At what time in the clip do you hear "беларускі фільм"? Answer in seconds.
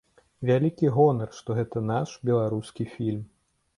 2.31-3.23